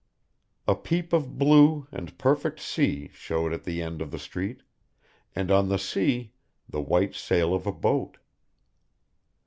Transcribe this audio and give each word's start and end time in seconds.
A 0.67 0.73
peep 0.73 1.13
of 1.13 1.37
blue 1.37 1.85
and 1.91 2.17
perfect 2.17 2.59
sea 2.59 3.11
shewed 3.13 3.53
at 3.53 3.65
the 3.65 3.83
end 3.83 4.01
of 4.01 4.09
the 4.09 4.17
street, 4.17 4.63
and 5.35 5.51
on 5.51 5.69
the 5.69 5.77
sea 5.77 6.33
the 6.67 6.81
white 6.81 7.13
sail 7.13 7.53
of 7.53 7.67
a 7.67 7.71
boat. 7.71 8.17